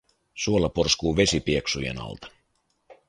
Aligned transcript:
Suolla 0.33 0.69
porskuu 0.69 1.15
vesi 1.17 1.39
pieksujen 1.39 2.01
alta. 2.01 2.27